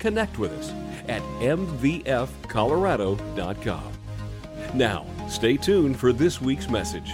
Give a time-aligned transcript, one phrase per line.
[0.00, 0.72] connect with us
[1.08, 3.92] at mvfcolorado.com.
[4.74, 7.10] Now, stay tuned for this week's message.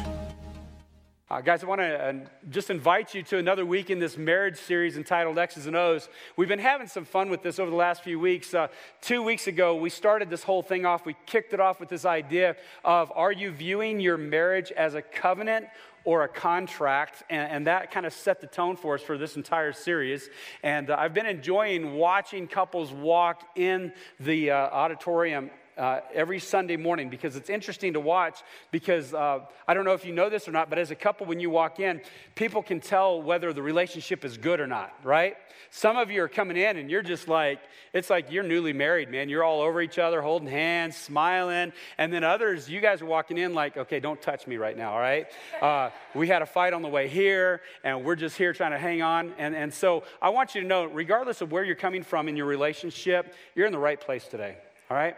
[1.29, 2.13] Uh, guys, I want to uh,
[2.51, 6.09] just invite you to another week in this marriage series entitled X's and O's.
[6.37, 8.55] We've been having some fun with this over the last few weeks.
[8.55, 8.69] Uh,
[9.01, 11.05] two weeks ago, we started this whole thing off.
[11.05, 15.03] We kicked it off with this idea of are you viewing your marriage as a
[15.03, 15.67] covenant
[16.07, 19.35] or a contract, and, and, that kind of set the tone for us for this
[19.35, 20.31] entire series.
[20.63, 26.77] And uh, I've been enjoying watching couples walk in the uh, auditorium uh, every Sunday
[26.77, 28.43] morning because it's interesting to watch.
[28.71, 31.27] Because uh, I don't know if you know this or not, but as a couple,
[31.27, 32.01] when you walk in,
[32.35, 35.37] people can tell whether the relationship is good or not, right?
[35.71, 37.61] Some of you are coming in and you're just like,
[37.93, 39.29] it's like you're newly married, man.
[39.29, 41.73] You're all over each other, holding hands, smiling.
[41.99, 44.93] And then others, you guys are walking in like, okay, don't touch me right now,
[44.93, 45.27] all right?
[45.61, 48.79] Uh, we had a fight on the way here, and we're just here trying to
[48.79, 49.33] hang on.
[49.39, 52.37] And, and so I want you to know, regardless of where you're coming from in
[52.37, 54.57] your relationship, you're in the right place today,
[54.91, 55.17] all right?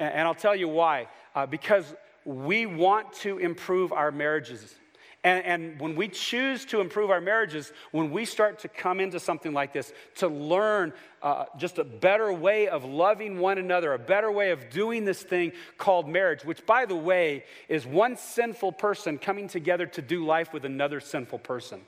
[0.00, 1.06] And, and I'll tell you why.
[1.34, 4.74] Uh, because we want to improve our marriages.
[5.22, 9.20] And, and, when we choose to improve our marriages, when we start to come into
[9.20, 13.98] something like this, to learn uh, just a better way of loving one another, a
[13.98, 18.72] better way of doing this thing called marriage, which, by the way, is one sinful
[18.72, 21.82] person coming together to do life with another sinful person.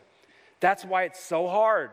[0.61, 1.91] That's why it's so hard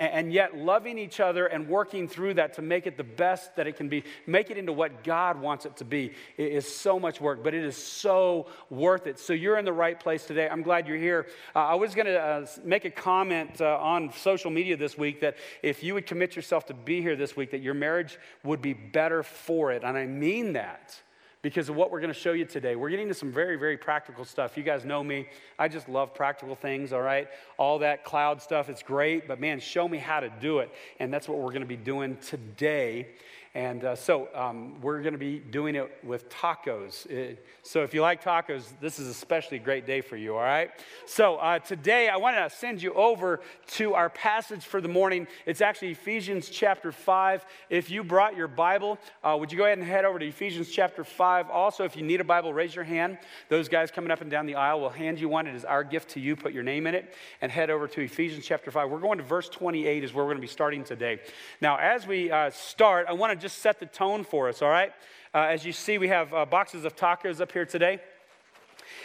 [0.00, 3.66] and yet loving each other and working through that to make it the best that
[3.66, 6.98] it can be, make it into what God wants it to be, it is so
[6.98, 9.18] much work, but it is so worth it.
[9.18, 10.48] So you're in the right place today.
[10.48, 11.26] I'm glad you're here.
[11.54, 15.20] Uh, I was going to uh, make a comment uh, on social media this week
[15.20, 18.62] that if you would commit yourself to be here this week, that your marriage would
[18.62, 19.84] be better for it.
[19.84, 20.98] And I mean that
[21.42, 22.76] because of what we're going to show you today.
[22.76, 24.56] We're getting to some very, very practical stuff.
[24.56, 25.28] You guys know me.
[25.58, 27.28] I just love practical things, all right?
[27.56, 30.70] All that cloud stuff, it's great, but man, show me how to do it.
[30.98, 33.08] And that's what we're going to be doing today.
[33.54, 37.04] And uh, so um, we're going to be doing it with tacos.
[37.10, 40.36] It, uh, so if you like tacos, this is especially a great day for you,
[40.36, 40.70] all right?
[41.06, 43.40] So uh, today I want to send you over
[43.72, 45.26] to our passage for the morning.
[45.46, 47.44] It's actually Ephesians chapter 5.
[47.70, 50.70] If you brought your Bible, uh, would you go ahead and head over to Ephesians
[50.70, 51.50] chapter 5?
[51.50, 53.18] Also, if you need a Bible, raise your hand.
[53.48, 55.48] Those guys coming up and down the aisle will hand you one.
[55.48, 56.36] It is our gift to you.
[56.36, 58.88] Put your name in it and head over to Ephesians chapter 5.
[58.88, 61.18] We're going to verse 28 is where we're going to be starting today.
[61.60, 64.70] Now, as we uh, start, I want to just set the tone for us, all
[64.70, 64.92] right?
[65.34, 68.00] Uh, as you see, we have uh, boxes of tacos up here today.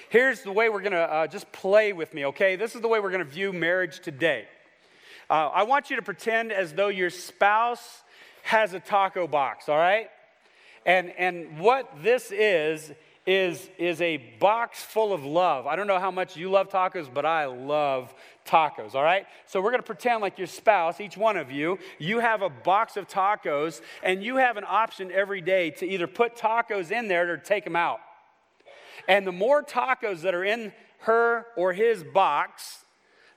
[0.10, 2.56] Here's the way we're going to uh, just play with me, okay?
[2.56, 4.46] This is the way we're going to view marriage today.
[5.30, 8.04] Uh, I want you to pretend as though your spouse
[8.44, 10.10] has a taco box, all right?
[10.86, 12.92] And, and what this is,
[13.26, 15.66] is, is a box full of love.
[15.66, 18.14] I don't know how much you love tacos, but I love
[18.46, 19.26] tacos, all right?
[19.48, 22.98] So we're gonna pretend like your spouse, each one of you, you have a box
[22.98, 27.32] of tacos, and you have an option every day to either put tacos in there
[27.32, 28.00] or take them out.
[29.08, 32.86] And the more tacos that are in her or his box,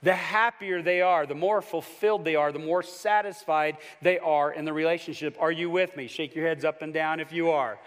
[0.03, 4.65] the happier they are, the more fulfilled they are, the more satisfied they are in
[4.65, 5.37] the relationship.
[5.41, 6.06] Are you with me?
[6.06, 7.78] Shake your heads up and down if you are.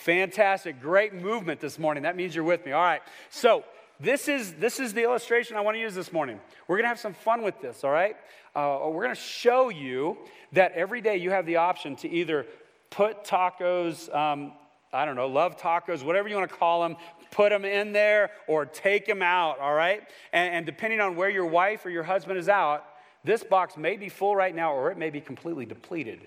[0.00, 0.80] Fantastic.
[0.80, 2.04] Great movement this morning.
[2.04, 2.72] That means you're with me.
[2.72, 3.02] All right.
[3.28, 3.64] So,
[4.00, 6.40] this is, this is the illustration I want to use this morning.
[6.66, 8.16] We're going to have some fun with this, all right?
[8.56, 10.16] Uh, we're going to show you
[10.52, 12.46] that every day you have the option to either
[12.88, 14.52] put tacos, um,
[14.90, 16.96] I don't know, love tacos, whatever you want to call them,
[17.30, 20.02] put them in there or take them out, all right?
[20.32, 22.86] And, and depending on where your wife or your husband is out,
[23.22, 26.20] this box may be full right now or it may be completely depleted.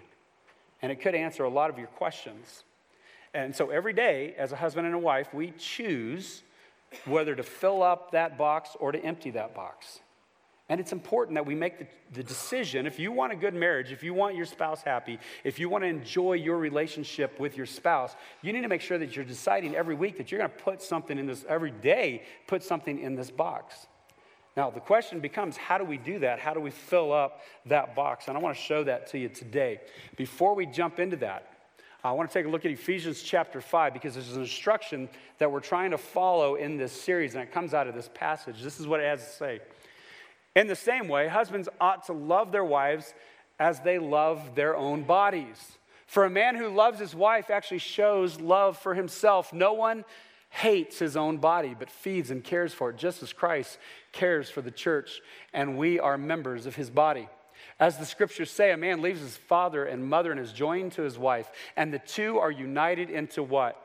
[0.84, 2.66] And it could answer a lot of your questions.
[3.34, 6.44] And so every day, as a husband and a wife, we choose
[7.06, 10.00] whether to fill up that box or to empty that box.
[10.70, 12.88] And it's important that we make the, the, decision.
[12.88, 15.84] If you want a good marriage, if you want your spouse happy, if you want
[15.84, 19.76] to enjoy your relationship with your spouse, you need to make sure that you're deciding
[19.76, 23.16] every week that you're going to put something in this, every day, put something in
[23.16, 23.88] this box.
[24.56, 26.40] Now, the question becomes how do we do that?
[26.40, 28.28] How do we fill up that box?
[28.28, 29.82] And I want to show that to you today.
[30.16, 31.53] Before we jump into that,
[32.06, 35.08] I want to take a look at Ephesians chapter 5 because there's an instruction
[35.38, 38.62] that we're trying to follow in this series, and it comes out of this passage.
[38.62, 39.60] This is what it has to say.
[40.54, 43.14] In the same way, husbands ought to love their wives
[43.58, 45.78] as they love their own bodies.
[46.06, 49.54] For a man who loves his wife actually shows love for himself.
[49.54, 50.04] No one
[50.50, 53.80] hates his own body, but feeds and cares for it, just as Christ
[54.12, 55.22] cares for the church,
[55.54, 57.30] and we are members of his body.
[57.84, 61.02] As the scriptures say, a man leaves his father and mother and is joined to
[61.02, 63.76] his wife, and the two are united into what?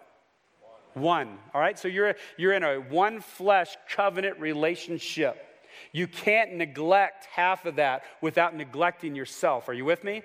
[0.94, 1.02] One.
[1.02, 1.38] one.
[1.52, 5.44] All right, so you're, you're in a one flesh covenant relationship.
[5.90, 9.68] You can't neglect half of that without neglecting yourself.
[9.68, 10.22] Are you with me?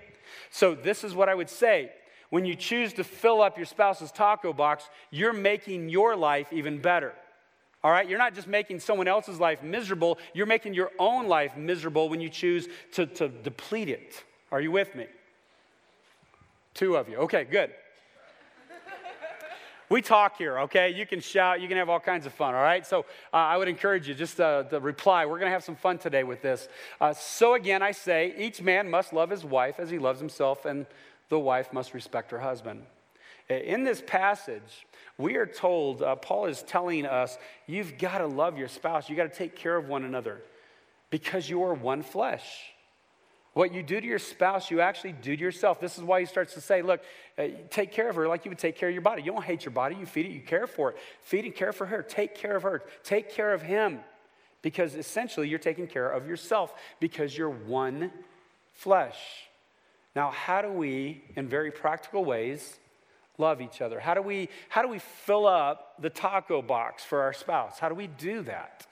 [0.52, 1.90] So, this is what I would say.
[2.30, 6.78] When you choose to fill up your spouse's taco box, you're making your life even
[6.78, 7.14] better.
[7.84, 8.08] All right?
[8.08, 12.22] You're not just making someone else's life miserable, you're making your own life miserable when
[12.22, 14.24] you choose to, to deplete it.
[14.52, 15.08] Are you with me?
[16.74, 17.18] Two of you.
[17.18, 17.72] Okay, good.
[19.90, 20.92] we talk here, okay?
[20.92, 22.86] You can shout, you can have all kinds of fun, all right?
[22.86, 23.02] So
[23.34, 25.26] uh, I would encourage you just uh, to reply.
[25.26, 26.68] We're going to have some fun today with this.
[27.02, 30.66] Uh, so again, I say each man must love his wife as he loves himself,
[30.66, 30.86] and
[31.30, 32.84] the wife must respect her husband.
[33.50, 34.86] In this passage,
[35.18, 37.38] we are told, uh, Paul is telling us,
[37.68, 39.10] you've got to love your spouse.
[39.10, 40.42] You've got to take care of one another
[41.10, 42.44] because you are one flesh.
[43.54, 45.80] What you do to your spouse, you actually do to yourself.
[45.80, 47.04] This is why he starts to say, Look,
[47.38, 49.22] uh, take care of her like you would take care of your body.
[49.22, 50.98] You don't hate your body, you feed it, you care for it.
[51.22, 52.02] Feed and care for her.
[52.02, 52.82] Take care of her.
[53.04, 54.00] Take care of him.
[54.64, 58.12] Because essentially, you're taking care of yourself because you're one
[58.74, 59.18] flesh.
[60.16, 62.80] Now, how do we, in very practical ways,
[63.38, 64.00] love each other?
[64.00, 67.80] How do we, how do we fill up the taco box for our spouse?
[67.80, 68.86] How do we do that?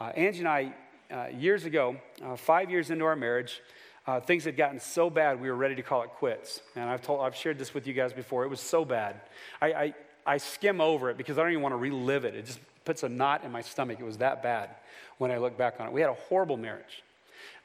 [0.00, 0.72] Uh, Angie and I,
[1.10, 3.60] uh, years ago, uh, five years into our marriage,
[4.06, 6.60] uh, things had gotten so bad we were ready to call it quits.
[6.76, 8.44] And I've, told, I've shared this with you guys before.
[8.44, 9.20] It was so bad.
[9.60, 9.94] I, I,
[10.26, 12.34] I skim over it because I don't even want to relive it.
[12.34, 13.98] It just puts a knot in my stomach.
[14.00, 14.70] It was that bad
[15.18, 15.92] when I look back on it.
[15.92, 17.02] We had a horrible marriage.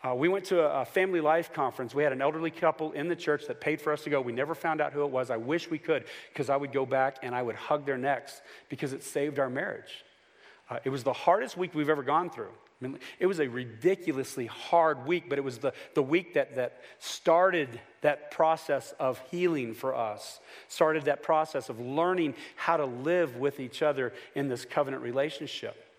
[0.04, 1.96] Uh, we went to a, a, family life conference.
[1.96, 4.20] We had an elderly couple in the church that paid for us to go.
[4.22, 5.30] We never found out who it was.
[5.30, 8.42] I wish we could because I would go back and I would hug their necks
[8.70, 10.04] because it saved our marriage.
[10.70, 12.52] Uh, it was the hardest week we've ever gone through.
[12.82, 16.56] I mean, it was a ridiculously hard week, but it was the, the week that,
[16.56, 22.86] that started that process of healing for us, started that process of learning how to
[22.86, 25.93] live with each other in this covenant relationship.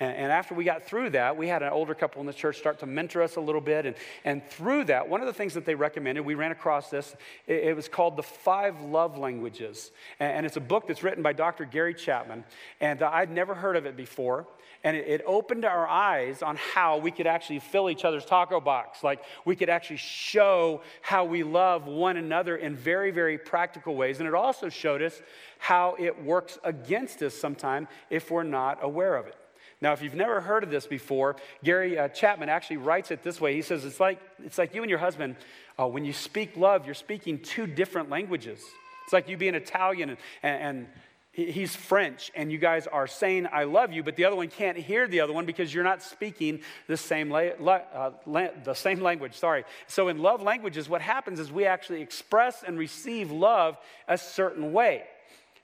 [0.00, 2.56] And, and, after we got through that, we had an older couple in the church
[2.56, 3.84] start to mentor us a little bit.
[3.84, 3.94] And,
[4.24, 7.14] and through that, one of the things that they recommended, we ran across this,
[7.46, 9.90] it, it was called The Five Love Languages.
[10.18, 11.66] And, and, it's a book that's written by Dr.
[11.66, 12.44] Gary Chapman.
[12.80, 14.46] And uh, I'd never heard of it before.
[14.82, 18.58] And it, it opened our eyes on how we could actually fill each other's taco
[18.58, 19.04] box.
[19.04, 24.18] Like we could actually show how we love one another in very, very practical ways.
[24.18, 25.20] And it also showed us
[25.58, 29.36] how it works against us sometimes if we're not aware of it.
[29.82, 33.40] Now, if you've never heard of this before, Gary uh, Chapman actually writes it this
[33.40, 33.54] way.
[33.54, 35.36] He says, It's like, it's like you and your husband,
[35.78, 38.60] uh, when you speak love, you're speaking two different languages.
[39.04, 40.86] It's like you being Italian and, and,
[41.32, 44.76] he's French, and you guys are saying, I love you, but the other one can't
[44.76, 49.00] hear the other one because you're not speaking the same, la- uh, la- the same
[49.00, 49.34] language.
[49.34, 49.64] Sorry.
[49.86, 53.78] So, in love languages, what happens is we actually express and receive love
[54.08, 55.04] a certain way.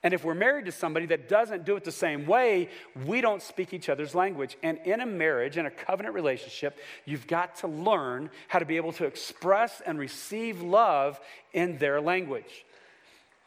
[0.03, 2.69] And if we're married to somebody that doesn't do it the same way,
[3.07, 4.57] we don't speak each other's language.
[4.63, 8.77] And in a marriage, in a covenant relationship, you've got to learn how to be
[8.77, 11.19] able to express and receive love
[11.53, 12.65] in their language.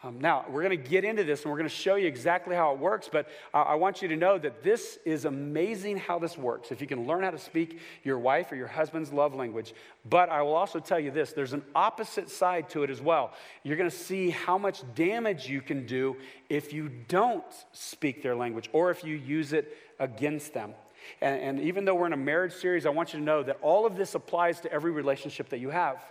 [0.01, 2.55] Um, now, we're going to get into this and we're going to show you exactly
[2.55, 6.19] how it works, but uh, I want you to know that this is amazing how
[6.19, 6.71] this works.
[6.71, 9.73] If you can learn how to speak your wife or your husband's love language.
[10.09, 13.33] But I will also tell you this there's an opposite side to it as well.
[13.63, 16.15] You're going to see how much damage you can do
[16.47, 20.75] if you don't speak their language or if you use it against them.
[21.19, 23.57] And, and even though we're in a marriage series, I want you to know that
[23.61, 26.01] all of this applies to every relationship that you have.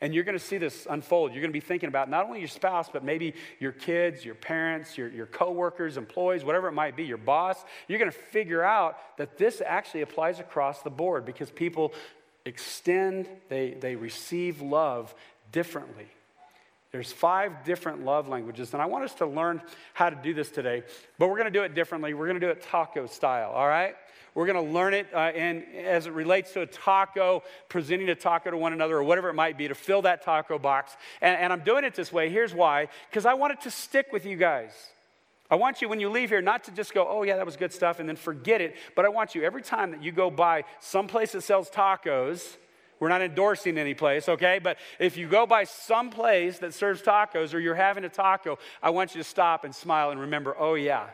[0.00, 1.32] And you're going to see this unfold.
[1.32, 4.34] You're going to be thinking about not only your spouse, but maybe your kids, your
[4.34, 7.62] parents, your, your coworkers, employees, whatever it might be, your boss.
[7.86, 11.92] You're going to figure out that this actually applies across the board because people
[12.46, 15.14] extend, they, they receive love
[15.52, 16.06] differently.
[16.92, 19.62] There's five different love languages, and I want us to learn
[19.94, 20.82] how to do this today,
[21.18, 22.14] but we're to do it differently.
[22.14, 23.94] We're to do it taco style, all right?
[24.34, 28.14] We're going to learn it uh, and as it relates to a taco, presenting a
[28.14, 30.96] taco to one another or whatever it might be to fill that taco box.
[31.20, 32.30] And, and I'm doing it this way.
[32.30, 34.72] Here's why because I want it to stick with you guys.
[35.50, 37.56] I want you, when you leave here, not to just go, oh, yeah, that was
[37.56, 38.76] good stuff, and then forget it.
[38.94, 42.56] But I want you, every time that you go by some place that sells tacos,
[43.00, 44.60] we're not endorsing any place, okay?
[44.62, 48.58] But if you go by some place that serves tacos or you're having a taco,
[48.80, 51.08] I want you to stop and smile and remember, oh, yeah,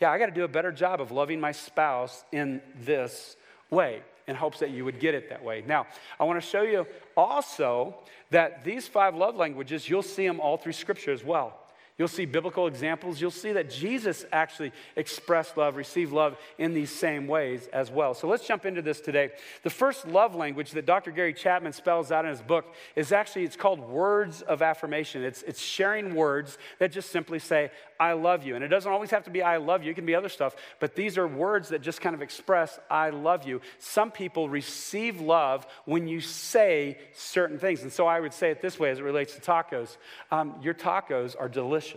[0.00, 3.36] yeah, I got to do a better job of loving my spouse in this
[3.70, 4.02] way.
[4.26, 5.62] in hopes that you would get it that way.
[5.66, 5.86] Now,
[6.18, 7.96] I want to show you also
[8.30, 11.59] that these five love languages, you'll see them all through Scripture as well.
[12.00, 13.20] You'll see biblical examples.
[13.20, 18.14] You'll see that Jesus actually expressed love, received love in these same ways as well.
[18.14, 19.32] So let's jump into this today.
[19.64, 21.10] The first love language that Dr.
[21.10, 25.22] Gary Chapman spells out in his book is actually, it's called words of affirmation.
[25.22, 28.54] It's, it's sharing words that just simply say, I love you.
[28.54, 30.56] And it doesn't always have to be I love you, it can be other stuff,
[30.80, 33.60] but these are words that just kind of express I love you.
[33.78, 37.82] Some people receive love when you say certain things.
[37.82, 39.98] And so I would say it this way as it relates to tacos
[40.30, 41.89] um, Your tacos are delicious.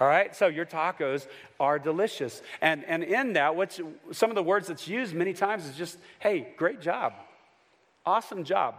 [0.00, 1.26] All right, so your tacos
[1.58, 2.40] are delicious.
[2.60, 3.80] And, and in that, what's,
[4.12, 7.14] some of the words that's used many times is just, hey, great job,
[8.06, 8.76] awesome job.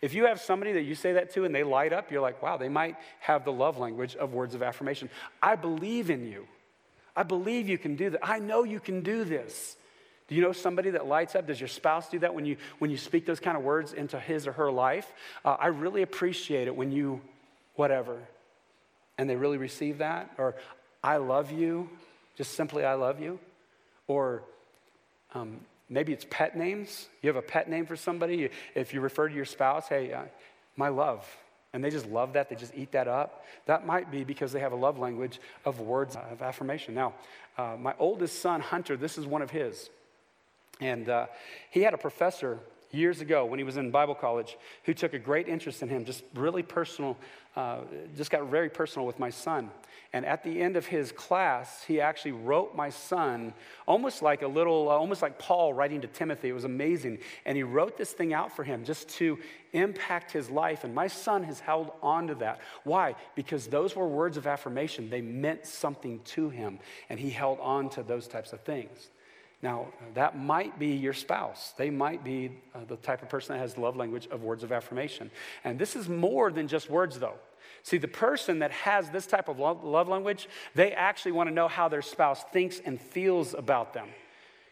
[0.00, 2.42] If you have somebody that you say that to and they light up, you're like,
[2.42, 5.10] wow, they might have the love language of words of affirmation.
[5.42, 6.46] I believe in you.
[7.16, 8.20] I believe you can do that.
[8.22, 9.76] I know you can do this.
[10.28, 11.48] Do you know somebody that lights up?
[11.48, 14.20] Does your spouse do that when you, when you speak those kind of words into
[14.20, 15.12] his or her life?
[15.44, 17.20] Uh, I really appreciate it when you,
[17.74, 18.20] whatever,
[19.20, 20.30] and they really receive that.
[20.38, 20.54] Or,
[21.04, 21.90] I love you,
[22.36, 23.38] just simply, I love you.
[24.08, 24.42] Or,
[25.34, 25.60] um,
[25.92, 27.08] Maybe it's pet names.
[27.20, 28.48] You have a pet name for somebody.
[28.76, 30.22] If you refer to your spouse, hey, uh,
[30.76, 31.26] my love,
[31.72, 34.60] and they just love that, they just eat that up, that might be because they
[34.60, 36.94] have a love language of words of affirmation.
[36.94, 37.14] Now,
[37.58, 39.90] uh, my oldest son, Hunter, this is one of his.
[40.80, 41.26] And uh,
[41.70, 42.60] he had a professor
[42.92, 46.04] years ago when he was in Bible college who took a great interest in him,
[46.04, 47.16] just really personal,
[47.56, 47.78] uh,
[48.16, 49.70] just got very personal with my son.
[50.12, 53.54] And at the end of his class, he actually wrote my son
[53.86, 56.48] almost like a little, uh, almost like Paul writing to Timothy.
[56.48, 57.18] It was amazing.
[57.44, 59.38] And he wrote this thing out for him just to
[59.72, 60.82] impact his life.
[60.82, 62.60] And my son has held on to that.
[62.82, 63.14] Why?
[63.36, 65.10] Because those were words of affirmation.
[65.10, 66.80] They meant something to him.
[67.08, 69.10] And he held on to those types of things.
[69.62, 71.74] Now, that might be your spouse.
[71.76, 74.62] They might be uh, the type of person that has the love language of words
[74.62, 75.30] of affirmation.
[75.64, 77.34] And this is more than just words, though.
[77.82, 81.68] See, the person that has this type of love language, they actually want to know
[81.68, 84.08] how their spouse thinks and feels about them.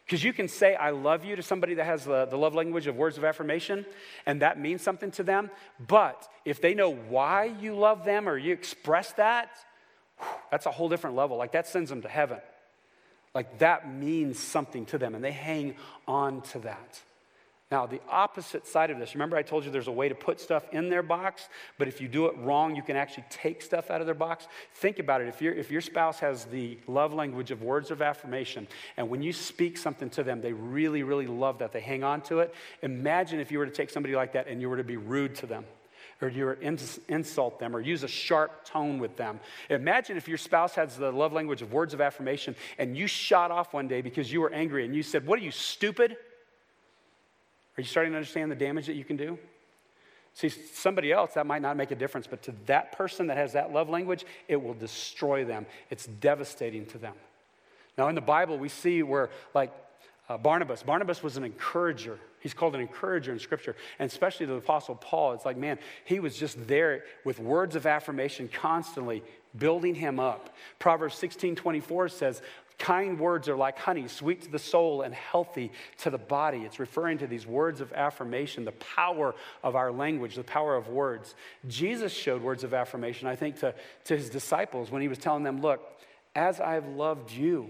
[0.05, 2.87] Because you can say, I love you to somebody that has the, the, love language
[2.87, 3.85] of words of affirmation,
[4.25, 5.51] and that means something to them.
[5.87, 9.51] But if they know why you love them or you express that,
[10.49, 11.37] that's a whole different level.
[11.37, 12.39] Like that sends them to heaven.
[13.35, 15.75] Like that means something to them, and they hang
[16.07, 17.01] on to that.
[17.71, 20.41] Now, the opposite side of this, remember I told you there's a way to put
[20.41, 23.91] stuff in their box, but if you do it wrong, you can actually take stuff
[23.91, 24.47] out of their box.
[24.73, 25.27] Think about it.
[25.27, 28.67] If, if your spouse has the love language of words of affirmation,
[28.97, 32.21] and when you speak something to them, they really, really love that, they hang on
[32.21, 32.55] to it.
[32.81, 35.35] Imagine if you were to take somebody like that and you were to be rude
[35.35, 35.63] to them
[36.21, 36.51] or you
[37.07, 39.39] insult them or use a sharp tone with them.
[39.69, 43.51] Imagine if your spouse has the love language of words of affirmation and you shot
[43.51, 46.17] off one day because you were angry and you said, What are you, stupid?
[47.77, 49.37] Are you starting to understand the damage that you can do?
[50.33, 53.53] See, somebody else, that might not make a difference, but to that person that has
[53.53, 55.65] that love language, it will destroy them.
[55.89, 57.15] It's devastating to them.
[57.97, 59.73] Now, in the Bible, we see where, like,
[60.29, 62.19] uh, Barnabas, Barnabas was an encourager.
[62.39, 65.33] He's called an encourager in Scripture, and especially the Apostle Paul.
[65.33, 69.23] It's like, man, he was just there with words of affirmation constantly
[69.57, 70.55] building him up.
[70.77, 72.41] Proverbs 16 24 says,
[72.77, 76.59] Kind words are like honey, sweet to the soul and healthy to the body.
[76.59, 80.87] It's referring to these words of affirmation, the power of our language, the power of
[80.87, 81.35] words.
[81.67, 85.43] Jesus showed words of affirmation, I think, to, to his disciples when he was telling
[85.43, 85.81] them, Look,
[86.35, 87.69] as I've loved you,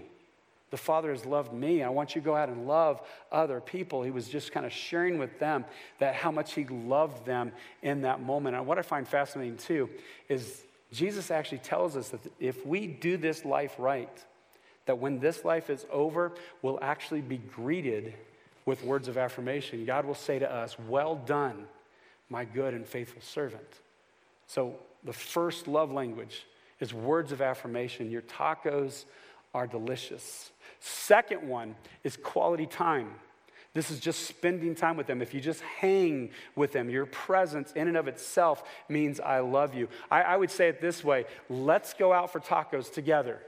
[0.70, 1.82] the Father has loved me.
[1.82, 3.00] I want you to go out and love
[3.32, 4.02] other people.
[4.02, 5.64] He was just kind of sharing with them
[5.98, 8.56] that how much he loved them in that moment.
[8.56, 9.90] And what I find fascinating too
[10.28, 10.62] is
[10.92, 14.24] Jesus actually tells us that if we do this life right,
[14.86, 18.14] that when this life is over, we'll actually be greeted
[18.64, 19.84] with words of affirmation.
[19.84, 21.66] God will say to us, Well done,
[22.28, 23.80] my good and faithful servant.
[24.46, 26.46] So, the first love language
[26.78, 28.10] is words of affirmation.
[28.10, 29.04] Your tacos
[29.54, 30.50] are delicious.
[30.80, 33.10] Second one is quality time.
[33.72, 35.22] This is just spending time with them.
[35.22, 39.74] If you just hang with them, your presence in and of itself means I love
[39.74, 39.88] you.
[40.10, 43.38] I, I would say it this way let's go out for tacos together.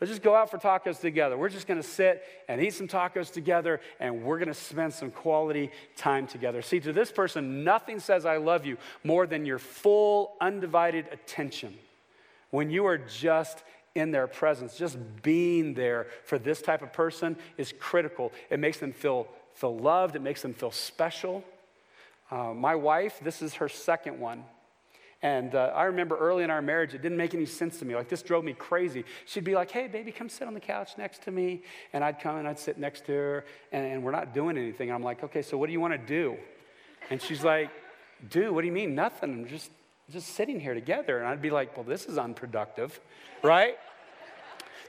[0.00, 1.38] Let's just go out for tacos together.
[1.38, 5.70] We're just to sit and eat some tacos together, and we're to spend some quality
[5.96, 6.62] time together.
[6.62, 11.74] See, to this person, nothing says I love you more than your full, undivided attention.
[12.50, 13.62] When you are just
[13.94, 18.32] in their presence, just being there for this type of person is critical.
[18.50, 21.44] It makes them feel, feel loved, it makes them feel special.
[22.30, 24.44] Uh, my wife, this is her second one.
[25.22, 27.94] And uh, I remember early in our marriage, it didn't make any sense to me.
[27.94, 29.04] Like, this drove me crazy.
[29.24, 31.62] She'd be like, hey, baby, come sit on the couch next to me.
[31.94, 34.90] And I'd come and I'd sit next to her, and, and we're not doing anything.
[34.90, 36.36] And I'm like, okay, so what do you want to do?
[37.08, 37.70] And she's like,
[38.28, 38.94] do, what do you mean?
[38.94, 39.32] Nothing.
[39.32, 39.70] I'm just,
[40.10, 41.18] just sitting here together.
[41.18, 43.00] And I'd be like, well, this is unproductive,
[43.42, 43.76] right?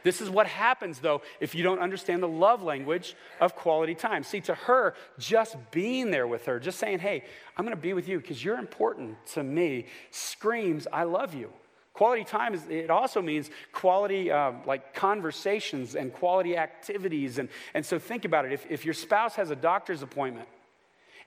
[0.03, 4.23] This is what happens, though, if you don't understand the love language of quality time.
[4.23, 7.23] See, to her, just being there with her, just saying, hey,
[7.57, 11.51] I'm going to be with you because you're important to me, screams, I love you.
[11.93, 17.39] Quality time is, it also means quality, uh, like conversations and quality activities.
[17.39, 18.51] And, and so think about it.
[18.51, 20.47] If, if your spouse has a doctor's appointment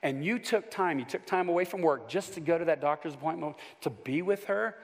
[0.03, 2.81] and you took time, you took time away from work just to go to that
[2.81, 4.77] doctor's appointment to be with her,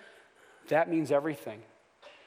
[0.69, 1.61] that means everything.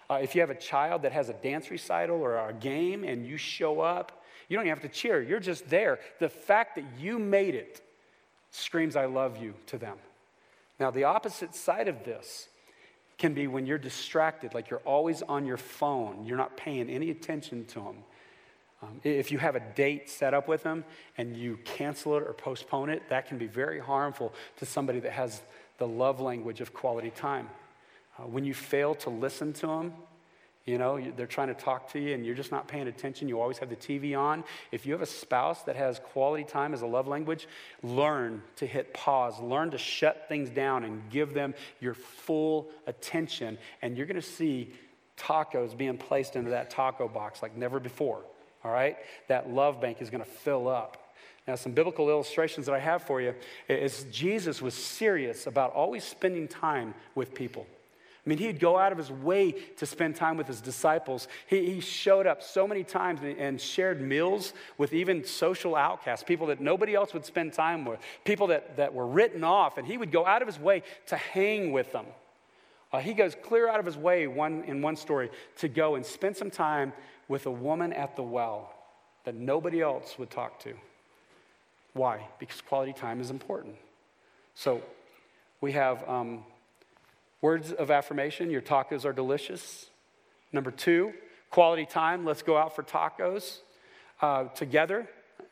[0.09, 3.25] Uh, if you have a child that has a dance recital or a game and
[3.25, 5.21] you show up, you don't even have to cheer.
[5.21, 5.99] You're just there.
[6.19, 7.81] The fact that you made it
[8.51, 9.97] screams, I love you to them.
[10.79, 12.47] Now, the opposite side of this
[13.17, 17.09] can be when you're distracted, like you're always on your phone, you're not paying any
[17.09, 17.95] attention to them.
[18.81, 20.85] Um, if you have a date set up with them
[21.17, 25.13] and you cancel it or postpone it, that can be very harmful to somebody that
[25.13, 25.41] has
[25.79, 27.49] the love language of quality time.
[28.17, 29.93] Uh, when you fail to listen to them,
[30.65, 33.29] you know, they're trying to talk to you and you're just not paying attention.
[33.29, 34.43] You always have the TV on.
[34.71, 37.47] If you have a spouse that has quality time as a love language,
[37.83, 39.39] learn to hit pause.
[39.39, 43.57] Learn to shut things down and give them your full attention.
[43.81, 44.73] And you're going to see
[45.17, 48.23] tacos being placed into that taco box like never before.
[48.67, 48.97] All right?
[49.29, 51.13] That love bank is going to fill up.
[51.47, 53.33] Now, some biblical illustrations that I have for you
[53.69, 57.65] is Jesus was serious about always spending time with people.
[58.25, 61.29] I mean, he'd go out of his way to spend time with his disciples.
[61.47, 66.25] He, he showed up so many times and, and, shared meals with even social outcasts,
[66.25, 69.87] people that nobody else would spend time with, people that, that were written off, and
[69.87, 72.05] he would go out of his way to hang with them.
[72.91, 76.05] Uh, he goes clear out of his way one, in one story to go and
[76.05, 76.93] spend some time
[77.27, 78.73] with a woman at the well
[79.25, 80.73] that nobody else would talk to.
[81.93, 82.27] Why?
[82.39, 83.75] Because quality time is important.
[84.55, 84.81] So
[85.61, 86.07] we have.
[86.07, 86.43] Um,
[87.41, 89.87] Words of affirmation your tacos are delicious.
[90.51, 91.13] Number two,
[91.51, 92.25] quality time.
[92.25, 93.59] Let's go out for tacos
[94.21, 95.07] uh, together.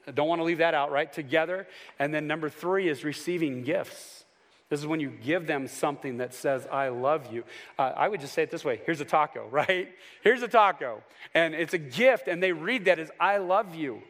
[0.08, 1.12] I don't want to leave that out, right?
[1.12, 1.68] Together.
[2.00, 4.25] And then number three is receiving gifts.
[4.70, 7.44] This is when you give them something that says, I love you.
[7.78, 9.90] Uh, I would just say it this way here's a taco, right?
[10.24, 11.04] Here's a taco.
[11.34, 14.02] And it's a gift, and they read that as, I love you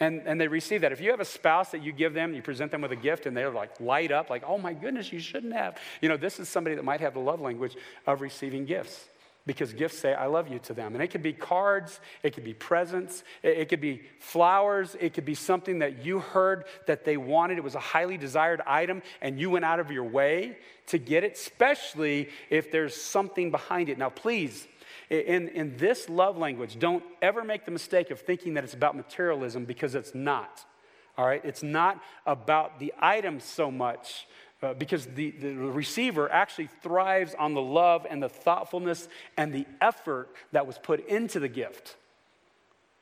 [0.00, 0.92] and, and they receive that.
[0.92, 3.26] If you have a spouse that you give them, you present them with a gift,
[3.26, 5.78] and they're like light up, like, oh my goodness, you shouldn't have.
[6.00, 9.08] You know, this is somebody that might have the love language of receiving gifts
[9.48, 10.94] because gifts say, I love you to them.
[10.94, 15.24] And it could be cards, it could be presents, it, could be flowers, it could
[15.24, 17.56] be something that you heard that they wanted.
[17.56, 20.58] It was a highly desired item, and you went out of your way
[20.88, 23.96] to get it, especially if there's something behind it.
[23.96, 24.68] Now, please,
[25.08, 28.96] in, in this love language, don't ever make the mistake of thinking that it's about
[28.96, 30.62] materialism because it's not.
[31.16, 31.42] All right?
[31.42, 34.26] It's not about the item so much.
[34.60, 39.64] Uh, because the, the receiver actually thrives on the love and the thoughtfulness and the
[39.80, 41.94] effort that was put into the gift.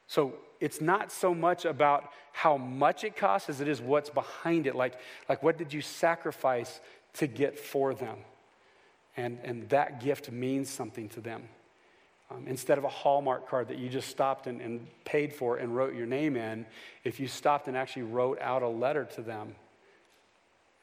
[0.07, 4.67] So it's not so much about how much it costs as it is what's behind
[4.67, 4.75] it.
[4.75, 4.99] Like,
[5.31, 6.81] like what did you sacrifice
[7.15, 8.19] to get for them?
[9.17, 11.45] And, and that gift means something to them.
[12.31, 15.75] Um, instead of a Hallmark card that you just stopped and, and paid for and
[15.75, 16.67] wrote your name in,
[17.05, 19.55] if you stopped and actually wrote out a letter to them,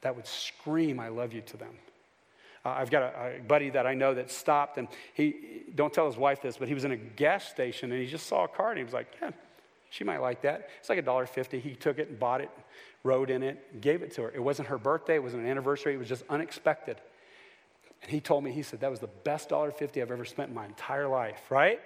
[0.04, 1.74] that would scream, I love you to them.
[2.64, 5.34] Uh, I've got a, a, buddy that I know that stopped, and he,
[5.74, 8.26] don't tell his wife this, but he was in a gas station and he just
[8.26, 9.30] saw a card and he was like, yeah,
[9.90, 10.68] she might like that.
[10.80, 11.58] It's like a dollar fifty.
[11.58, 12.50] He took it and bought it,
[13.02, 14.32] rode in it, gave it to her.
[14.34, 16.96] It wasn't her birthday, it wasn't an anniversary, it was just unexpected.
[18.02, 20.50] And he told me, he said, that was the best dollar fifty I've ever spent
[20.50, 21.80] in my entire life, right?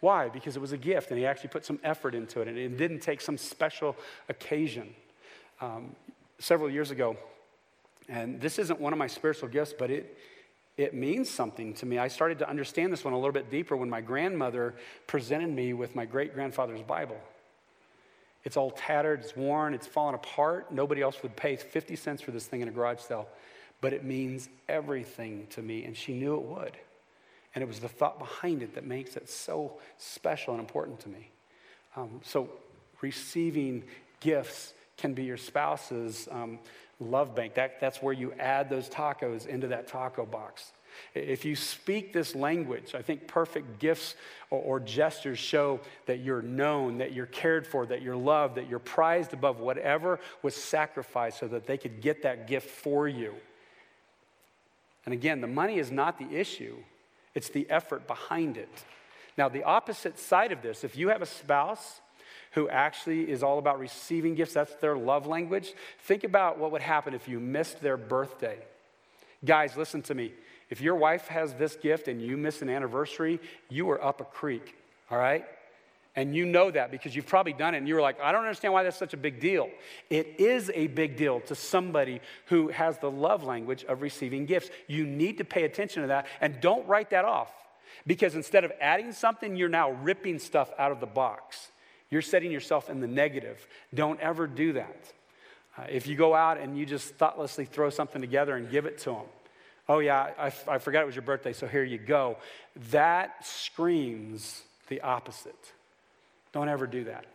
[0.00, 0.28] Why?
[0.28, 2.76] Because it was a gift and he actually put some effort into it and it
[2.76, 3.96] didn't take some special
[4.28, 4.94] occasion.
[5.60, 5.96] Um,
[6.38, 7.16] several years ago,
[8.08, 10.16] and this isn't one of my spiritual gifts, but it,
[10.76, 11.98] it means something to me.
[11.98, 14.74] I started to understand this one a little bit deeper when my grandmother
[15.06, 17.18] presented me with my great grandfather's Bible.
[18.44, 20.72] It's all tattered, it's worn, it's fallen apart.
[20.72, 23.28] Nobody else would pay 50 cents for this thing in a garage sale
[23.80, 26.76] but it means everything to me, and she knew it would.
[27.54, 31.08] And it was the thought behind it that makes it so special and important to
[31.08, 31.30] me.
[31.96, 32.50] Um, so,
[33.00, 33.84] receiving
[34.20, 36.58] gifts can be your spouse's um,
[37.00, 37.54] love bank.
[37.54, 40.72] That, that's where you add those tacos into that taco box.
[41.14, 44.14] If you speak this language, I think perfect gifts
[44.50, 48.68] or, or, gestures show that you're known, that you're cared for, that you're loved, that
[48.68, 53.34] you're prized above whatever was sacrificed so that they could get that gift for you.
[55.04, 56.76] And again, the money is not the issue,
[57.34, 58.70] it's the effort behind it.
[59.36, 62.00] Now, the opposite side of this, if you have a spouse
[62.56, 66.80] who actually is all about receiving gifts, that's their love language, think about what would
[66.80, 68.56] happen if you missed their birthday.
[69.44, 70.32] Guys, listen to me.
[70.70, 74.24] If your wife has this gift and you miss an anniversary, you are up a
[74.24, 74.74] creek,
[75.10, 75.44] all right?
[76.16, 78.72] And you know that because you've probably done it and you're like, I don't understand
[78.72, 79.68] why that's such a big deal.
[80.08, 84.70] It is a big deal to somebody who has the love language of receiving gifts.
[84.88, 87.52] You need to pay attention to that and don't write that off
[88.06, 91.70] because instead of adding something, you're now ripping stuff out of the box.
[92.10, 93.66] You're setting yourself in the negative.
[93.94, 95.12] Don't ever do that.
[95.78, 98.98] Uh, if you go out and you just thoughtlessly throw something together and give it
[98.98, 99.24] to them,
[99.88, 102.38] oh, yeah, I, I forgot it was your birthday, so here you go.
[102.90, 105.72] That screams the opposite.
[106.52, 107.26] Don't ever do that.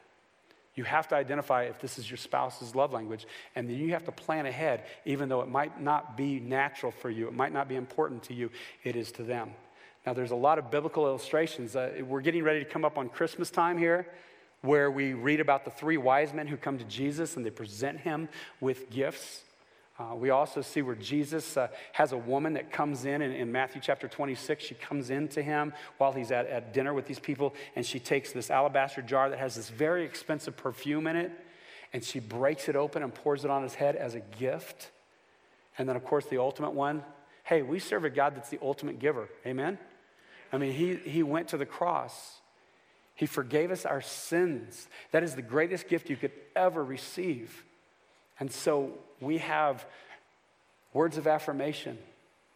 [0.76, 4.06] You have to identify if this is your spouse's love language, and then you have
[4.06, 7.68] to plan ahead, even though it might not be natural for you, it might not
[7.68, 8.50] be important to you,
[8.84, 9.52] it is to them.
[10.06, 11.76] Now, there's a lot of biblical illustrations.
[11.76, 14.08] Uh, we're getting ready to come up on Christmas time here,
[14.62, 18.00] where we read about the three wise men who come to Jesus and they present
[18.02, 19.42] him with gifts.
[20.00, 23.52] Uh, we also see where Jesus uh, has a woman that comes in, in, in
[23.52, 24.64] Matthew chapter 26.
[24.64, 28.00] She comes in to him while he's at, at dinner with these people, and she
[28.00, 31.32] takes this alabaster jar that has this very expensive perfume in it,
[31.94, 34.90] and she breaks it open and pours it on his head as a gift.
[35.78, 37.04] And then, of course, the ultimate one
[37.44, 39.28] hey, we serve a God that's the ultimate giver.
[39.46, 39.78] Amen?
[40.54, 42.41] I mean, he, he went to the cross.
[43.22, 44.90] He forgave us our sins.
[45.12, 47.64] That is the greatest gift you could ever receive.
[48.40, 49.86] And so we have
[50.92, 52.00] words of affirmation.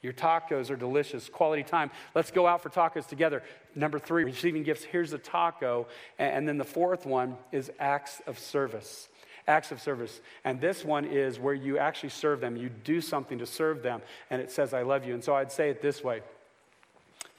[0.02, 1.92] Your tacos are delicious, quality time.
[2.16, 3.44] Let's go out for tacos together.
[3.76, 4.84] Number three, receiving gifts.
[4.84, 5.86] Here's a taco.
[6.18, 9.08] And then the fourth one is acts of service.
[9.48, 10.20] Acts of service.
[10.44, 12.58] And this one is where you actually serve them.
[12.58, 14.02] You do something to serve them,
[14.32, 15.14] and it says, I love you.
[15.14, 16.24] And so I'd say it this way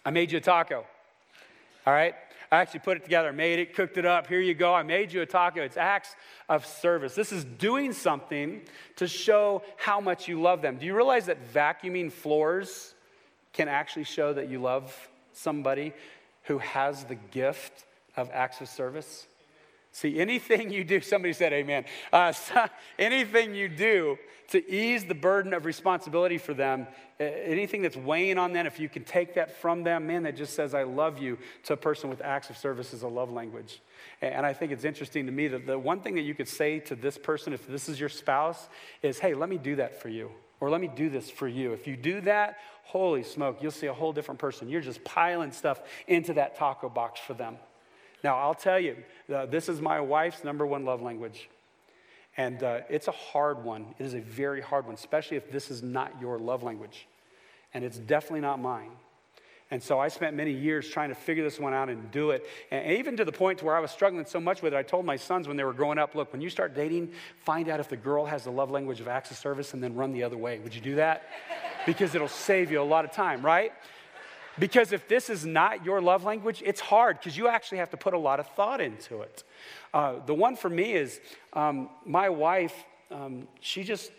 [0.05, 0.85] I made you a taco.
[1.85, 2.15] All right?
[2.51, 4.27] I actually put it together, made it, cooked it up.
[4.27, 4.75] Here you go.
[4.75, 5.63] I made you a taco.
[5.63, 6.15] It's acts
[6.49, 7.15] of service.
[7.15, 8.63] This is doing something
[8.97, 10.77] to show how much you love them.
[10.77, 12.95] Do you realize that vacuuming floors
[13.53, 15.93] can actually show that you love somebody
[16.45, 17.85] who has the gift
[18.17, 19.27] of acts of service?
[19.97, 21.87] See, anything you do, somebody said amen.
[22.13, 22.67] Uh, so,
[22.99, 26.87] anything you do to ease the burden of responsibility for them,
[27.19, 30.53] anything that's weighing on them, if you can take that from them, man, that just
[30.53, 33.81] says, I love you to a person with acts of service is a love language.
[34.21, 36.79] And I think it's interesting to me that the one thing that you could say
[36.81, 38.69] to this person, if this is your spouse,
[39.01, 40.31] is, hey, let me do that for you.
[40.61, 41.73] Or let me do this for you.
[41.73, 44.69] If you do that, holy smoke, you'll see a whole different person.
[44.69, 47.57] You're just piling stuff into that taco box for them.
[48.27, 48.97] Now, I'll tell you,
[49.33, 51.49] uh, this is my wife's number one love language.
[52.37, 53.95] And uh, it's a hard one.
[54.01, 57.07] It is a very hard one, especially if this is not your love language.
[57.73, 58.91] And it's definitely not mine.
[59.71, 62.45] And so I spent many years trying to figure this one out and do it.
[62.73, 65.07] And even to the point where I was struggling so much with it, I told
[65.07, 67.13] my sons when they were growing up, look, when you start dating,
[67.45, 69.95] find out if the girl has the love language of acts of service and then
[69.95, 70.59] run the other way.
[70.59, 71.29] Would you do that?
[71.87, 73.73] Because it'll save you a lot of time, right?
[74.59, 77.97] Because if this is not your love language, it's hard because you actually have to
[77.97, 79.45] put a lot of thought into it.
[79.93, 81.21] Uh, the one for me is
[81.53, 82.75] um, my wife,
[83.11, 84.11] um, she just,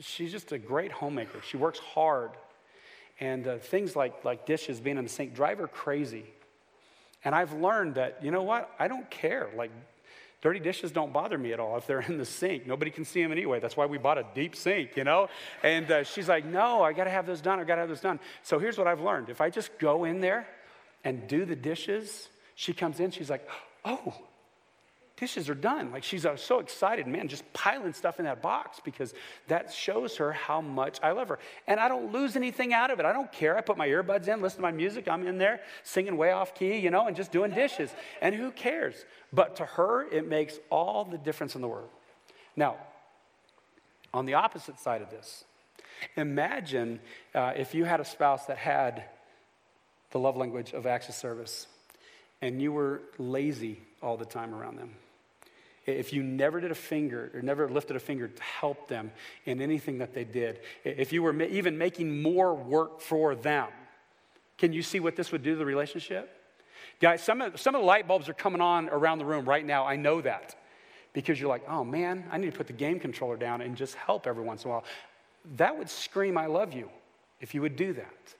[0.00, 1.40] she's just a great homemaker.
[1.48, 2.32] She works hard.
[3.20, 6.24] And uh, things like, like dishes being in the sink drive her crazy.
[7.24, 8.70] And I've learned that, you know what?
[8.78, 9.48] I don't care.
[9.56, 9.70] Like,
[10.44, 12.66] Dirty dishes don't bother me at all if they're in the sink.
[12.66, 13.60] Nobody can see them anyway.
[13.60, 15.30] That's why we bought a deep sink, you know?
[15.62, 17.60] And uh, she's like, no, I got to have this done.
[17.60, 18.20] I got to have this done.
[18.42, 20.46] So here's what I've learned if I just go in there
[21.02, 23.48] and do the dishes, she comes in, she's like,
[23.86, 24.14] oh,
[25.16, 25.92] dishes are done.
[25.92, 29.14] Like she's uh, so excited, man, just piling stuff in that box because
[29.48, 31.38] that shows her how much I love her.
[31.66, 33.06] And I don't lose anything out of it.
[33.06, 33.56] I don't care.
[33.56, 35.08] I put my earbuds in, listen to my music.
[35.08, 37.90] I'm in there singing way off key, you know, and just doing dishes.
[38.20, 39.04] And who cares?
[39.32, 41.90] But to her, it makes all the difference in the world.
[42.56, 42.76] Now,
[44.12, 45.44] on the opposite side of this,
[46.16, 47.00] imagine
[47.34, 49.04] uh, if you had a spouse that had
[50.10, 51.66] the love language of acts of service
[52.40, 54.90] and you were lazy all the time around them
[55.86, 59.10] if you never did a finger or never lifted a finger to help them
[59.44, 63.68] in anything that they did, if you were even making more work for them,
[64.56, 66.30] can you see what this would do to the relationship?
[67.00, 69.64] Guys, some of, some of the light bulbs are coming on around the room right
[69.64, 69.84] now.
[69.84, 70.54] I know that
[71.12, 73.94] because you're like, oh man, I need to put the game controller down and just
[73.94, 74.84] help every once in a while.
[75.56, 76.88] That would scream, I love you,
[77.40, 78.34] if you would do that.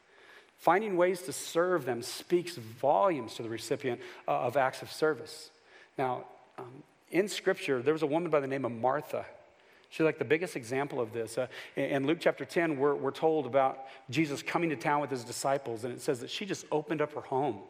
[0.56, 5.50] Finding ways to serve them speaks volumes to the recipient uh, of acts of service.
[5.98, 6.24] Now,
[6.58, 9.24] um, in Scripture, there was a woman by the name of Martha.
[9.88, 11.38] She's like the biggest example of this.
[11.38, 15.22] Uh, in Luke chapter 10, we're, we're told about Jesus coming to town with his
[15.22, 17.60] disciples, and it says that she just opened up her home.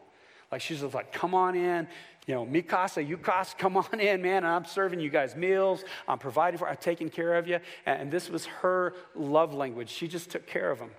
[0.51, 1.87] Like she's just like, come on in,
[2.25, 4.37] you know, mi casa, you casa, come on in, man.
[4.37, 5.83] And I'm serving you guys meals.
[6.07, 7.59] I'm providing for, I'm taking care of you.
[7.85, 9.89] And this was her love language.
[9.89, 10.91] She just took care of them.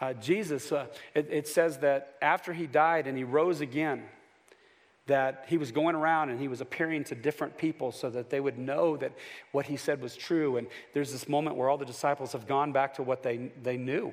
[0.00, 4.02] Uh, Jesus, uh, it, it says that after he died and he rose again,
[5.06, 8.40] that he was going around and he was appearing to different people so that they
[8.40, 9.12] would know that
[9.52, 10.56] what he said was true.
[10.56, 13.76] And there's this moment where all the disciples have gone back to what they, they
[13.76, 14.12] knew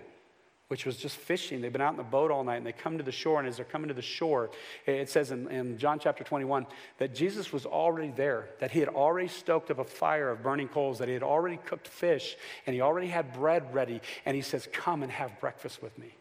[0.72, 1.60] which was just fishing.
[1.60, 3.40] They've been out in the boat all night and they come to the shore.
[3.40, 4.52] And as they're coming to the shore,
[4.86, 6.66] it says in, in, John chapter 21
[6.98, 10.70] that Jesus was already there, that he had already stoked up a fire of burning
[10.70, 14.00] coals, that he had already cooked fish, and he already had bread ready.
[14.26, 16.16] And he says, Come and have breakfast with me.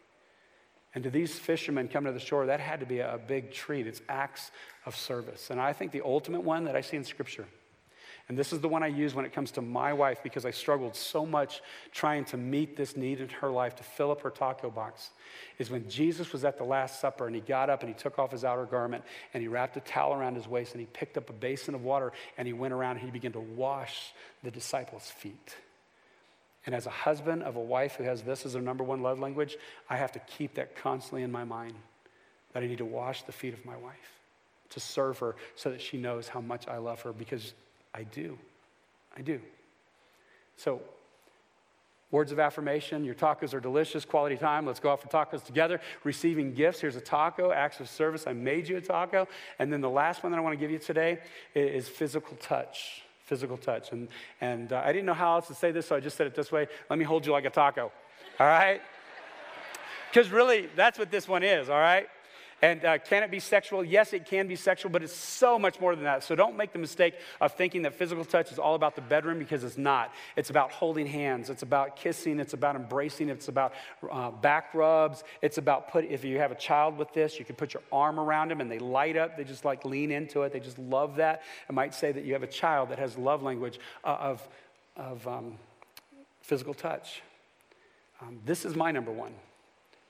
[0.93, 3.87] And to these fishermen coming to the shore, that had to be a big treat.
[3.87, 4.51] It's acts
[4.85, 5.49] of service.
[5.49, 7.45] And I think the ultimate one that I see in Scripture
[8.31, 10.51] and this is the one I use when it comes to my wife because I
[10.51, 14.29] struggled so much trying to meet this need in her life to fill up her
[14.29, 15.09] taco box.
[15.57, 18.19] Is when Jesus was at the Last Supper and he got up and he took
[18.19, 21.17] off his outer garment and he wrapped a towel around his waist and he picked
[21.17, 24.51] up a basin of water and he went around and he began to wash the
[24.51, 25.55] disciples' feet.
[26.65, 29.19] And as a husband of a wife who has this as her number one love
[29.19, 29.57] language,
[29.89, 31.73] I have to keep that constantly in my mind
[32.53, 34.19] that I need to wash the feet of my wife,
[34.71, 37.53] to serve her so that she knows how much I love her because
[37.95, 38.37] I do.
[39.17, 39.39] I do.
[40.57, 40.81] So,
[42.11, 44.65] words of affirmation your tacos are delicious, quality time.
[44.65, 45.81] Let's go out for tacos together.
[46.03, 48.27] Receiving gifts here's a taco, acts of service.
[48.27, 49.27] I made you a taco.
[49.57, 51.19] And then the last one that I want to give you today
[51.55, 53.03] is physical touch.
[53.31, 53.93] Physical touch.
[53.93, 54.09] And,
[54.41, 56.35] and uh, I didn't know how else to say this, so I just said it
[56.35, 57.89] this way let me hold you like a taco.
[58.41, 58.81] All right?
[60.09, 62.09] Because really, that's what this one is, all right?
[62.61, 63.83] And uh, can it be sexual?
[63.83, 66.23] Yes, it can be sexual, but it's so much more than that.
[66.23, 69.39] So don't make the mistake of thinking that physical touch is all about the bedroom
[69.39, 70.13] because it's not.
[70.35, 73.73] It's about holding hands, it's about kissing, it's about embracing, it's about
[74.11, 75.23] uh, back rubs.
[75.41, 78.19] It's about put, if you have a child with this, you can put your arm
[78.19, 79.37] around them and they light up.
[79.37, 80.53] They just like lean into it.
[80.53, 81.41] They just love that.
[81.67, 84.47] I might say that you have a child that has love language uh, of,
[84.95, 85.57] of um,
[86.41, 87.23] physical touch.
[88.21, 89.33] Um, this is my number one.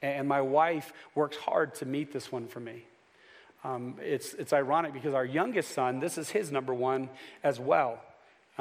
[0.01, 2.85] And my wife works hard to meet this one for me.
[3.63, 7.09] Um, it's, it's ironic because our youngest son, this is his number one
[7.43, 8.01] as well.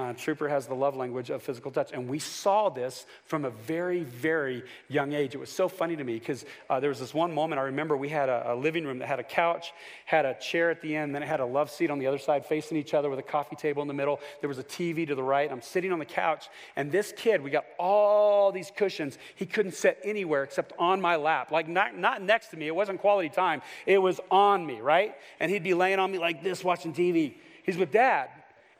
[0.00, 1.92] Uh, Trooper has the love language of physical touch.
[1.92, 5.34] And we saw this from a very, very young age.
[5.34, 7.98] It was so funny to me because uh, there was this one moment I remember
[7.98, 9.74] we had a, a, living room that had a couch,
[10.06, 12.16] had a chair at the end, then it had a love seat on the other
[12.16, 14.20] side facing each other with a coffee table in the middle.
[14.40, 15.52] There was a TV to the right.
[15.52, 19.18] I'm sitting on the couch, and this kid, we got all these cushions.
[19.34, 22.66] He couldn't sit anywhere except on my lap, like not, not next to me.
[22.66, 25.14] It wasn't quality time, it was on me, right?
[25.40, 27.34] And he'd be laying on me like this watching TV.
[27.64, 28.30] He's with dad.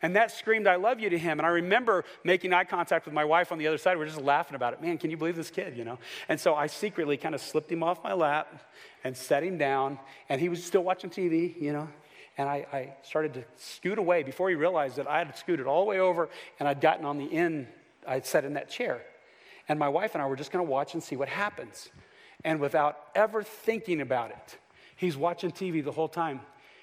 [0.03, 1.39] And that screamed, I love you to him.
[1.39, 3.99] And I remember making eye contact with my wife on the other side.
[3.99, 4.81] We are just laughing about it.
[4.81, 5.99] Man, can you believe this kid, you know?
[6.29, 8.63] And so I secretly kind of slipped him off my lap
[9.05, 9.99] and set him down.
[10.29, 11.89] And he was still watching TV, you know?
[12.39, 15.85] And I, I started to scoot away before he realized that I had scooted all
[15.85, 17.67] the way over and I'd gotten on the end,
[18.07, 19.03] I'd sat in that chair.
[19.69, 21.91] And my wife and I were just going to watch and see what happens.
[22.43, 24.59] And without ever thinking about it,
[24.97, 26.41] he's watching TV the whole time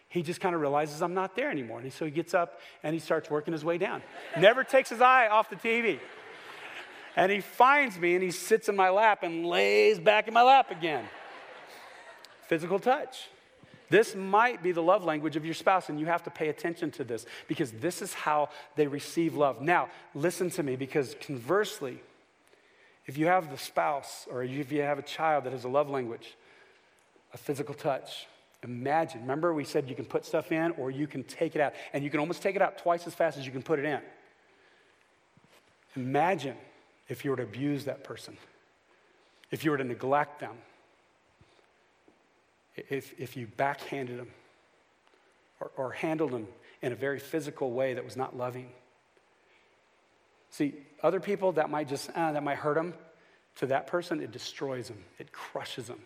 [0.09, 1.79] he just kind of realizes I'm not there anymore.
[1.79, 4.01] And so he gets up and he starts working his way down.
[4.39, 5.99] Never takes his eye off the TV.
[7.15, 10.43] And he finds me and he sits in my lap and lays back in my
[10.43, 11.05] lap again.
[12.47, 13.27] Physical touch.
[13.89, 16.91] This might be the love language of your spouse, and you have to pay attention
[16.91, 19.61] to this because this is how they receive love.
[19.61, 22.01] Now, listen to me because conversely,
[23.05, 25.89] if you have the spouse or if you have a child that has a love
[25.89, 26.35] language,
[27.33, 28.27] a physical touch,
[28.63, 31.73] Imagine, remember we said you can put stuff in or you can take it out,
[31.93, 33.85] and you can almost take it out twice as fast as you can put it
[33.85, 33.99] in.
[35.95, 36.55] Imagine
[37.07, 38.37] if you were to abuse that person,
[39.51, 40.55] if you were to neglect them,
[42.75, 44.29] if, if you backhanded them
[45.59, 46.47] or, or handled them
[46.81, 48.69] in a very physical way that was not loving.
[50.51, 52.93] See, other people that might just, uh, that might hurt them,
[53.57, 55.99] to that person, it destroys them, it crushes them.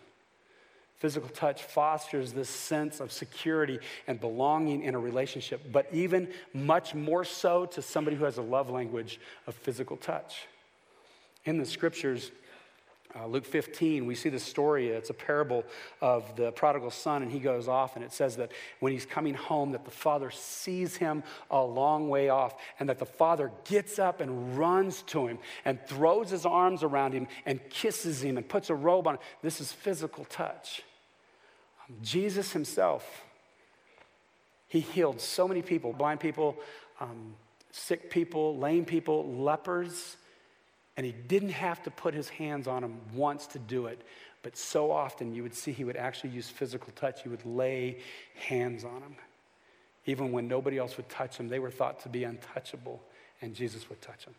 [1.02, 6.94] Physical touch fosters this sense of security and belonging in a relationship, but even much
[6.94, 10.46] more so to somebody who has a love language of physical touch.
[11.44, 12.30] In the scriptures,
[13.16, 14.90] uh, Luke 15, we see the story.
[14.90, 15.64] It's a parable
[16.00, 19.34] of the prodigal son, and he goes off, and it says that when he's coming
[19.34, 23.98] home, that the father sees him a long way off, and that the father gets
[23.98, 28.48] up and runs to him and throws his arms around him and kisses him and
[28.48, 29.20] puts a robe on him.
[29.42, 30.84] This is physical touch.
[32.02, 33.24] Jesus himself,
[34.68, 36.56] he healed so many people blind people,
[37.00, 37.34] um,
[37.70, 40.16] sick people, lame people, lepers,
[40.96, 44.00] and he didn't have to put his hands on them once to do it.
[44.42, 47.22] But so often you would see he would actually use physical touch.
[47.22, 47.98] He would lay
[48.34, 49.16] hands on them.
[50.06, 53.00] Even when nobody else would touch them, they were thought to be untouchable,
[53.40, 54.34] and Jesus would touch them.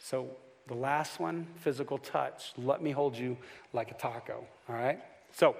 [0.00, 0.28] So
[0.68, 2.52] the last one, physical touch.
[2.56, 3.36] Let me hold you
[3.72, 5.00] like a taco, all right?
[5.32, 5.56] So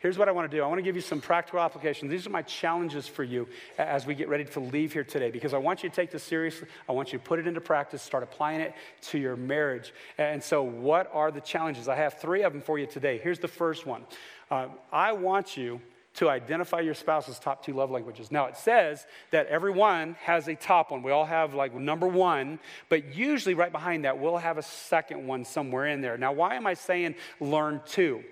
[0.00, 2.10] Here's what I want to do I want to give you some practical applications.
[2.10, 5.52] These are my challenges for you as we get ready to leave here today because
[5.52, 6.68] I want you to take this seriously.
[6.88, 9.92] I want you to put it into practice, start applying it to your marriage.
[10.16, 11.88] And so, what are the challenges?
[11.88, 13.18] I have three of them for you today.
[13.18, 14.04] Here's the first one
[14.50, 15.80] uh, I want you
[16.14, 18.30] to identify your spouse's top two love languages.
[18.32, 21.02] Now, it says that everyone has a top one.
[21.02, 22.58] We all have like number one,
[22.88, 26.16] but usually right behind that, we'll have a second one somewhere in there.
[26.18, 28.24] Now, why am I saying learn two?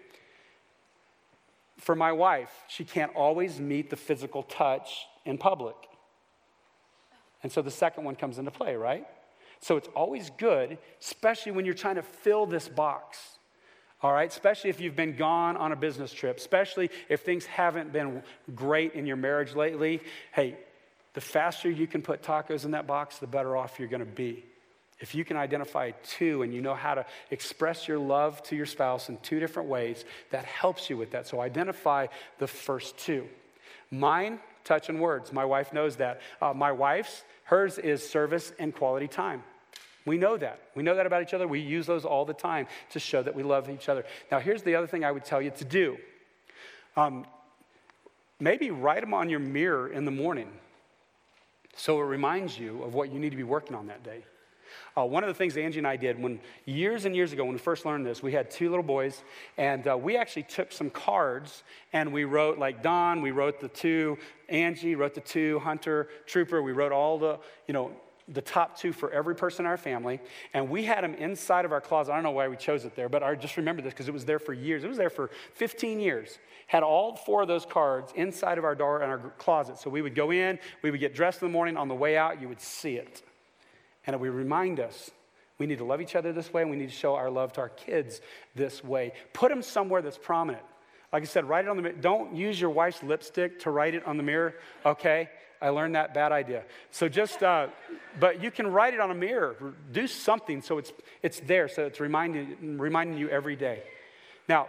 [1.78, 5.76] For my wife, she can't always meet the physical touch in public.
[7.42, 9.06] And so the second one comes into play, right?
[9.60, 13.18] So it's always good, especially when you're trying to fill this box.
[14.02, 17.92] All right, especially if you've been gone on a business trip, especially if things haven't
[17.92, 18.22] been
[18.54, 20.00] great in your marriage lately.
[20.32, 20.56] Hey,
[21.14, 24.06] the faster you can put tacos in that box, the better off you're going to
[24.06, 24.44] be.
[24.98, 28.66] If you can identify two and you know how to express your love to your
[28.66, 31.26] spouse in two different ways, that helps you with that.
[31.26, 32.06] So identify
[32.38, 33.26] the first two.
[33.90, 35.32] Mine, touch and words.
[35.32, 36.20] My wife knows that.
[36.40, 39.42] Uh, my wife's, hers is service and quality time.
[40.06, 40.60] We know that.
[40.74, 41.46] We know that about each other.
[41.46, 44.04] We use those all the time to show that we love each other.
[44.30, 45.98] Now, here's the other thing I would tell you to do
[46.96, 47.26] um,
[48.40, 50.50] maybe write them on your mirror in the morning
[51.76, 54.24] so it reminds you of what you need to be working on that day.
[54.96, 57.52] Uh, one of the things Angie and I did when years and years ago, when
[57.52, 59.22] we first learned this, we had two little boys,
[59.56, 63.68] and uh, we actually took some cards and we wrote, like Don, we wrote the
[63.68, 67.92] two, Angie wrote the two, Hunter, Trooper, we wrote all the, you know,
[68.28, 70.20] the top two for every person in our family,
[70.52, 72.12] and we had them inside of our closet.
[72.12, 74.14] I don't know why we chose it there, but I just remember this because it
[74.14, 74.82] was there for years.
[74.82, 76.38] It was there for 15 years.
[76.66, 79.78] Had all four of those cards inside of our door and our closet.
[79.78, 81.76] So we would go in, we would get dressed in the morning.
[81.76, 83.22] On the way out, you would see it.
[84.06, 85.10] And it would remind us
[85.58, 87.52] we need to love each other this way, and we need to show our love
[87.54, 88.20] to our kids
[88.54, 89.12] this way.
[89.32, 90.62] Put them somewhere that's prominent.
[91.12, 91.94] Like I said, write it on the mirror.
[91.98, 95.30] Don't use your wife's lipstick to write it on the mirror, okay?
[95.62, 96.64] I learned that bad idea.
[96.90, 97.68] So just, uh,
[98.20, 99.74] but you can write it on a mirror.
[99.92, 100.92] Do something so it's,
[101.22, 103.82] it's there, so it's reminding, reminding you every day.
[104.48, 104.66] Now,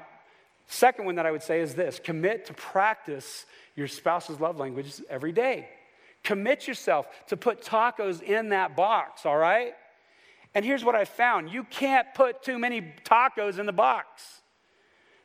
[0.67, 3.45] second one that I would say is this commit to practice
[3.75, 5.67] your spouse's love languages every day.
[6.27, 9.71] Commit yourself to put tacos in that box, all right?
[10.53, 14.41] And here's what I found you can't put too many tacos in the box.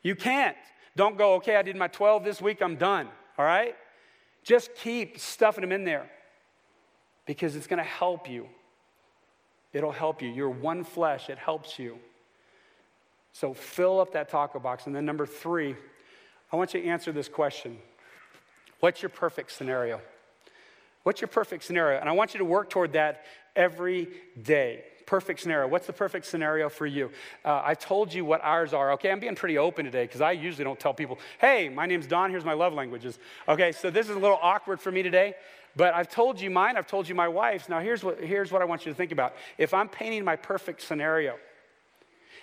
[0.04, 0.56] You can't.
[0.94, 3.74] Don't go, okay, I did my 12 this week, I'm done, all right?
[4.44, 6.08] Just keep stuffing them in there
[7.26, 8.46] because it's to help you.
[9.72, 10.28] It'll help you.
[10.28, 11.98] You're one flesh, it helps you.
[13.32, 14.86] So fill up that taco box.
[14.86, 15.74] And then, number three,
[16.52, 17.76] I want you to answer this question
[18.78, 20.00] What's your perfect scenario?
[21.02, 21.98] What's your perfect scenario?
[21.98, 23.24] And I want you to work toward that
[23.56, 24.08] every
[24.40, 24.84] day.
[25.06, 25.68] Perfect scenario.
[25.68, 27.10] What's the perfect scenario for you?
[27.44, 28.92] Uh, I told you what ours are.
[28.92, 32.06] Okay, I'm being pretty open today because I usually don't tell people, hey, my name's
[32.06, 33.18] Don, here's my love languages.
[33.48, 35.34] Okay, so this is a little awkward for me today,
[35.76, 37.68] but I've told you mine, I've told you my wife's.
[37.68, 39.34] Now, here's what, here's what I want you to think about.
[39.58, 41.36] If I'm painting my perfect scenario,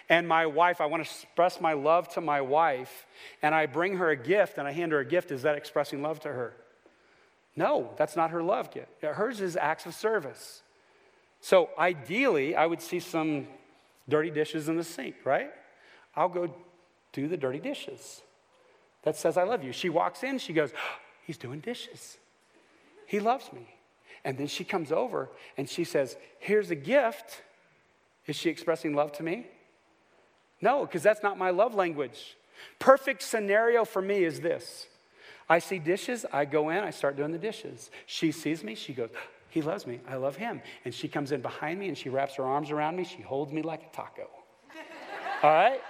[0.10, 3.06] and my wife, I want to express my love to my wife,
[3.44, 6.02] and I bring her a gift and I hand her a gift, is that expressing
[6.02, 6.54] love to her?
[7.60, 9.04] No, that's not her love gift.
[9.04, 10.64] Hers is acts of service.
[11.42, 13.48] So ideally, I would see some
[14.08, 15.52] dirty dishes in the sink, right?
[16.16, 16.54] I'll go
[17.12, 18.22] do the dirty dishes.
[19.04, 19.74] That says, I love you.
[19.74, 22.18] She walks in, she goes, oh, He's doing dishes.
[23.06, 23.68] He loves me.
[24.24, 27.42] And then she comes over and she says, Here's a gift.
[28.26, 29.48] Is she expressing love to me?
[30.62, 32.38] No, because that's not my love language.
[32.80, 34.88] Perfect scenario for me is this
[35.50, 37.90] I see dishes, I go in, I start doing the dishes.
[38.06, 39.10] She sees me, she goes,
[39.52, 40.62] He loves me, I love him.
[40.86, 43.52] And she comes in behind me and she wraps her arms around me, she holds
[43.52, 44.30] me like a taco.
[45.44, 45.82] All right?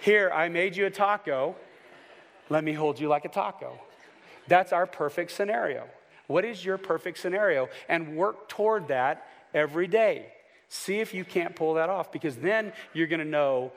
[0.00, 1.54] Here, I made you a taco,
[2.48, 3.78] let me hold you like a taco.
[4.48, 5.86] That's our perfect scenario.
[6.26, 7.68] What is your perfect scenario?
[7.88, 10.32] And work toward that every day.
[10.68, 13.72] See if you can't pull that off because then you're going to know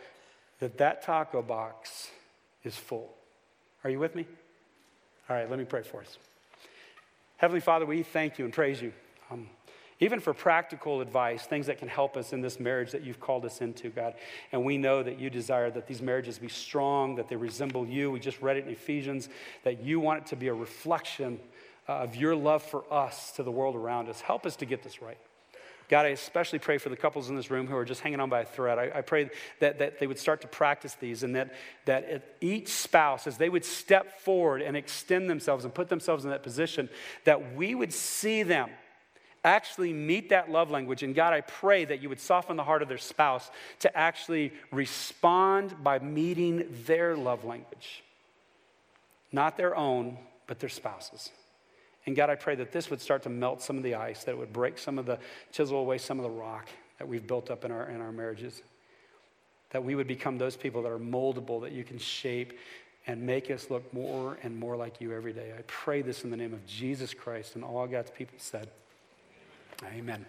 [0.59, 2.09] that that taco box
[2.63, 3.13] is full.
[3.83, 4.25] Are you with me?
[5.29, 6.17] All right, let me pray for us.
[7.37, 8.93] Heavenly Father, we thank you and praise you.
[9.31, 9.49] Um,
[9.99, 13.45] even for practical advice, things that can help us in this marriage that you've called
[13.45, 14.15] us into, God.
[14.51, 18.11] And we know that you desire that these marriages be strong, that they resemble you.
[18.11, 19.29] We just read it in Ephesians,
[19.63, 21.39] that you want it to be a reflection
[21.87, 24.21] uh, of your love for us to the world around us.
[24.21, 25.17] Help us to get this right.
[25.91, 28.29] God, I especially pray for the couples in this room who are just hanging on
[28.29, 28.79] by a thread.
[28.79, 29.29] I, I pray
[29.59, 33.49] that, that they would start to practice these and that, that each spouse, as they
[33.49, 36.87] would step forward and extend themselves and put themselves in that position,
[37.25, 38.69] that we would see them
[39.43, 41.03] actually meet that love language.
[41.03, 44.53] And God, I pray that you would soften the heart of their spouse to actually
[44.71, 48.01] respond by meeting their love language,
[49.33, 50.17] not their own,
[50.47, 51.31] but their spouse's.
[52.11, 54.31] And God, I pray that this would start to melt some of the ice, that
[54.31, 55.17] it would break some of the,
[55.53, 56.67] chisel away some of the rock
[56.99, 58.63] that we've built up in our, in our marriages.
[59.69, 62.59] That we would become those people that are moldable, that you can shape
[63.07, 65.53] and make us look more and more like you every day.
[65.57, 68.67] I pray this in the name of Jesus Christ and all God's people said.
[69.95, 70.25] Amen.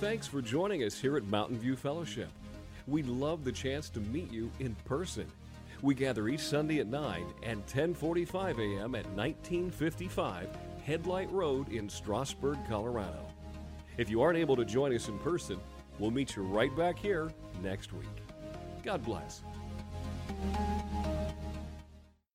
[0.00, 2.28] Thanks for joining us here at Mountain View Fellowship.
[2.86, 5.26] We'd love the chance to meet you in person.
[5.84, 8.94] We gather each Sunday at 9 and 10:45 a.m.
[8.94, 10.48] at 1955
[10.82, 13.26] Headlight Road in Strasburg, Colorado.
[13.98, 15.60] If you aren't able to join us in person,
[15.98, 17.30] we'll meet you right back here
[17.62, 18.08] next week.
[18.82, 19.42] God bless.